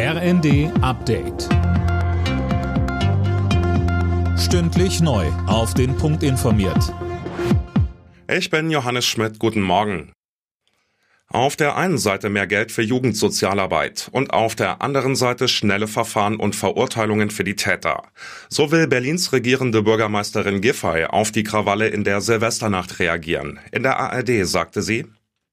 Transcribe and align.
RND 0.00 0.70
Update. 0.80 1.48
Stündlich 4.38 5.00
neu. 5.00 5.26
Auf 5.48 5.74
den 5.74 5.96
Punkt 5.96 6.22
informiert. 6.22 6.94
Ich 8.32 8.48
bin 8.48 8.70
Johannes 8.70 9.06
Schmidt. 9.06 9.40
Guten 9.40 9.60
Morgen. 9.60 10.12
Auf 11.26 11.56
der 11.56 11.76
einen 11.76 11.98
Seite 11.98 12.30
mehr 12.30 12.46
Geld 12.46 12.70
für 12.70 12.82
Jugendsozialarbeit 12.82 14.08
und 14.12 14.32
auf 14.32 14.54
der 14.54 14.82
anderen 14.82 15.16
Seite 15.16 15.48
schnelle 15.48 15.88
Verfahren 15.88 16.36
und 16.36 16.54
Verurteilungen 16.54 17.30
für 17.30 17.42
die 17.42 17.56
Täter. 17.56 18.04
So 18.48 18.70
will 18.70 18.86
Berlins 18.86 19.32
regierende 19.32 19.82
Bürgermeisterin 19.82 20.60
Giffey 20.60 21.06
auf 21.06 21.32
die 21.32 21.42
Krawalle 21.42 21.88
in 21.88 22.04
der 22.04 22.20
Silvesternacht 22.20 23.00
reagieren. 23.00 23.58
In 23.72 23.82
der 23.82 23.98
ARD 23.98 24.46
sagte 24.46 24.80
sie, 24.80 25.06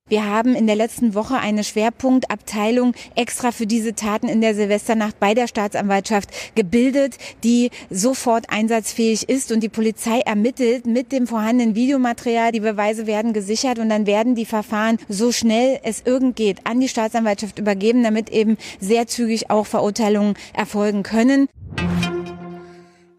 wir 0.08 0.30
haben 0.30 0.54
in 0.54 0.68
der 0.68 0.76
letzten 0.76 1.16
Woche 1.16 1.40
eine 1.40 1.64
Schwerpunktabteilung 1.64 2.94
extra 3.16 3.52
für 3.52 3.66
diese 3.66 3.96
Taten 3.96 4.28
in 4.28 4.40
der 4.40 4.54
Silvesternacht 4.54 5.20
bei 5.20 5.34
der 5.34 5.48
Staatsanwaltschaft 5.48 6.30
gebildet, 6.54 7.18
die 7.44 7.72
sofort 7.90 8.52
einsatzfähig 8.52 9.28
ist 9.28 9.52
und 9.52 9.62
die 9.62 9.70
Polizei 9.70 10.20
ermittelt 10.20 10.86
mit 10.86 11.12
dem 11.12 11.26
vorhandenen 11.26 11.74
Videomaterial. 11.74 12.52
Die 12.52 12.60
Beweise 12.60 13.08
werden 13.08 13.34
gesichert 13.34 13.80
und 13.80 13.90
dann 13.90 14.06
werden 14.06 14.36
die 14.36 14.46
Verfahren 14.46 15.00
so 15.10 15.32
schnell 15.32 15.80
es 15.82 16.04
irgend 16.06 16.36
geht 16.36 16.68
an 16.68 16.80
die 16.80 16.88
Staatsanwaltschaft 16.88 17.58
übergeben, 17.58 18.04
damit 18.04 18.30
eben 18.30 18.58
sehr 18.80 19.08
zügig 19.08 19.50
auch 19.50 19.66
Verurteilungen 19.66 20.36
erfolgen 20.54 21.02
können. 21.02 21.50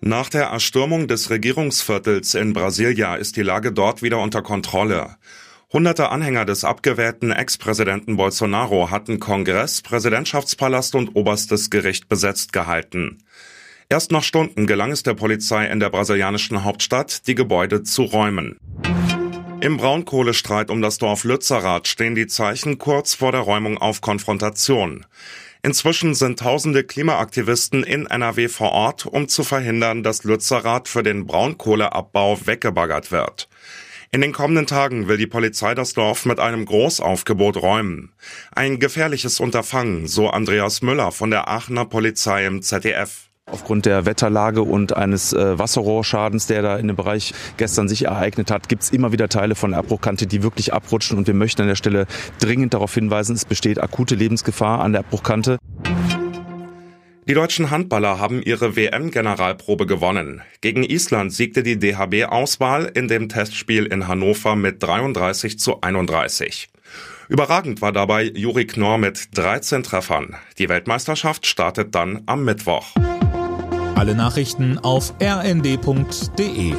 Nach 0.00 0.28
der 0.28 0.44
Erstürmung 0.44 1.08
des 1.08 1.30
Regierungsviertels 1.30 2.36
in 2.36 2.52
Brasilia 2.52 3.16
ist 3.16 3.34
die 3.36 3.42
Lage 3.42 3.72
dort 3.72 4.04
wieder 4.04 4.20
unter 4.20 4.42
Kontrolle. 4.42 5.16
Hunderte 5.72 6.10
Anhänger 6.10 6.44
des 6.44 6.62
abgewählten 6.62 7.32
Ex-Präsidenten 7.32 8.16
Bolsonaro 8.16 8.92
hatten 8.92 9.18
Kongress, 9.18 9.82
Präsidentschaftspalast 9.82 10.94
und 10.94 11.16
oberstes 11.16 11.70
Gericht 11.70 12.08
besetzt 12.08 12.52
gehalten. 12.52 13.18
Erst 13.88 14.12
nach 14.12 14.22
Stunden 14.22 14.68
gelang 14.68 14.92
es 14.92 15.02
der 15.02 15.14
Polizei 15.14 15.66
in 15.66 15.80
der 15.80 15.90
brasilianischen 15.90 16.62
Hauptstadt, 16.62 17.26
die 17.26 17.34
Gebäude 17.34 17.82
zu 17.82 18.04
räumen. 18.04 18.58
Im 19.60 19.76
Braunkohlestreit 19.76 20.70
um 20.70 20.82
das 20.82 20.98
Dorf 20.98 21.24
Lützerath 21.24 21.88
stehen 21.88 22.14
die 22.14 22.28
Zeichen 22.28 22.78
kurz 22.78 23.14
vor 23.14 23.32
der 23.32 23.40
Räumung 23.40 23.76
auf 23.76 24.00
Konfrontation. 24.00 25.04
Inzwischen 25.62 26.14
sind 26.14 26.38
tausende 26.38 26.84
Klimaaktivisten 26.84 27.82
in 27.82 28.06
NRW 28.06 28.46
vor 28.46 28.70
Ort, 28.70 29.04
um 29.04 29.26
zu 29.26 29.42
verhindern, 29.42 30.04
dass 30.04 30.22
Lützerath 30.22 30.86
für 30.86 31.02
den 31.02 31.26
Braunkohleabbau 31.26 32.46
weggebaggert 32.46 33.10
wird. 33.10 33.48
In 34.12 34.20
den 34.20 34.32
kommenden 34.32 34.66
Tagen 34.66 35.08
will 35.08 35.16
die 35.16 35.26
Polizei 35.26 35.74
das 35.74 35.92
Dorf 35.92 36.26
mit 36.26 36.38
einem 36.38 36.64
Großaufgebot 36.64 37.56
räumen. 37.56 38.12
Ein 38.54 38.78
gefährliches 38.78 39.40
Unterfangen, 39.40 40.06
so 40.06 40.30
Andreas 40.30 40.80
Müller 40.80 41.10
von 41.10 41.30
der 41.30 41.48
Aachener 41.48 41.84
Polizei 41.86 42.46
im 42.46 42.62
ZDF. 42.62 43.26
Aufgrund 43.48 43.86
der 43.86 44.06
Wetterlage 44.06 44.62
und 44.62 44.96
eines 44.96 45.32
äh, 45.32 45.56
Wasserrohrschadens, 45.56 46.48
der 46.48 46.62
da 46.62 46.76
in 46.76 46.88
dem 46.88 46.96
Bereich 46.96 47.32
gestern 47.56 47.88
sich 47.88 48.06
ereignet 48.06 48.50
hat, 48.50 48.68
gibt 48.68 48.82
es 48.82 48.90
immer 48.90 49.12
wieder 49.12 49.28
Teile 49.28 49.54
von 49.54 49.70
der 49.70 49.78
Abbruchkante, 49.78 50.26
die 50.26 50.42
wirklich 50.42 50.72
abrutschen. 50.72 51.16
Und 51.16 51.28
wir 51.28 51.34
möchten 51.34 51.62
an 51.62 51.68
der 51.68 51.76
Stelle 51.76 52.06
dringend 52.40 52.74
darauf 52.74 52.92
hinweisen, 52.92 53.36
es 53.36 53.44
besteht 53.44 53.80
akute 53.80 54.16
Lebensgefahr 54.16 54.80
an 54.80 54.92
der 54.92 55.00
Abbruchkante. 55.02 55.58
Die 57.28 57.34
deutschen 57.34 57.72
Handballer 57.72 58.20
haben 58.20 58.40
ihre 58.40 58.76
WM-Generalprobe 58.76 59.84
gewonnen. 59.84 60.42
Gegen 60.60 60.84
Island 60.84 61.32
siegte 61.32 61.64
die 61.64 61.76
DHB-Auswahl 61.76 62.84
in 62.94 63.08
dem 63.08 63.28
Testspiel 63.28 63.84
in 63.84 64.06
Hannover 64.06 64.54
mit 64.54 64.80
33 64.80 65.58
zu 65.58 65.80
31. 65.80 66.68
Überragend 67.28 67.82
war 67.82 67.90
dabei 67.90 68.22
Juri 68.22 68.68
Knorr 68.68 68.98
mit 68.98 69.36
13 69.36 69.82
Treffern. 69.82 70.36
Die 70.58 70.68
Weltmeisterschaft 70.68 71.46
startet 71.46 71.96
dann 71.96 72.22
am 72.26 72.44
Mittwoch. 72.44 72.94
Alle 73.96 74.14
Nachrichten 74.14 74.78
auf 74.78 75.12
rnd.de 75.20 76.74